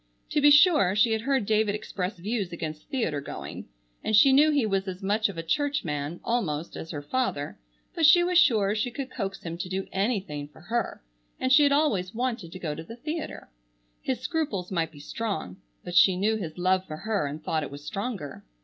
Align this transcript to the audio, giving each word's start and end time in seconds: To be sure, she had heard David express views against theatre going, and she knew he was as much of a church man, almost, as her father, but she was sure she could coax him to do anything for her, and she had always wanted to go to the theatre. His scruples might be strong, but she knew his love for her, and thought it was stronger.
To 0.31 0.41
be 0.41 0.49
sure, 0.49 0.95
she 0.95 1.11
had 1.11 1.21
heard 1.21 1.45
David 1.45 1.75
express 1.75 2.17
views 2.17 2.51
against 2.51 2.89
theatre 2.89 3.21
going, 3.21 3.67
and 4.03 4.15
she 4.15 4.33
knew 4.33 4.49
he 4.49 4.65
was 4.65 4.87
as 4.87 5.03
much 5.03 5.29
of 5.29 5.37
a 5.37 5.43
church 5.43 5.85
man, 5.85 6.19
almost, 6.23 6.75
as 6.75 6.89
her 6.89 7.03
father, 7.03 7.59
but 7.93 8.07
she 8.07 8.23
was 8.23 8.39
sure 8.39 8.73
she 8.73 8.89
could 8.89 9.11
coax 9.11 9.43
him 9.43 9.59
to 9.59 9.69
do 9.69 9.85
anything 9.91 10.47
for 10.47 10.61
her, 10.61 11.03
and 11.39 11.53
she 11.53 11.61
had 11.61 11.71
always 11.71 12.15
wanted 12.15 12.51
to 12.51 12.57
go 12.57 12.73
to 12.73 12.83
the 12.83 12.95
theatre. 12.95 13.51
His 14.01 14.21
scruples 14.21 14.71
might 14.71 14.89
be 14.91 14.99
strong, 14.99 15.57
but 15.83 15.93
she 15.93 16.17
knew 16.17 16.35
his 16.35 16.57
love 16.57 16.83
for 16.87 16.97
her, 16.97 17.27
and 17.27 17.43
thought 17.43 17.61
it 17.61 17.69
was 17.69 17.85
stronger. 17.85 18.43